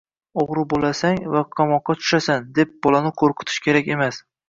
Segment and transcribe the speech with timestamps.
[0.43, 4.25] O‘g‘ri bo‘lasang va qamoqqa tushasan, deb bolani ko‘rqitish kerak emas.